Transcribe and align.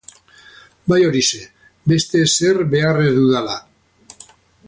Ba 0.91 0.97
horixe, 1.09 1.41
beste 1.91 2.23
ezer 2.29 2.59
behar 2.73 3.05
ez 3.05 3.13
dudala. 3.21 3.59